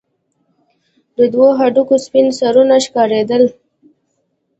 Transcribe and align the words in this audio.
د 1.17 1.19
دوو 1.33 1.47
هډوکو 1.59 1.95
سپين 2.05 2.27
سرونه 2.39 2.75
ښكارېدل. 2.85 3.43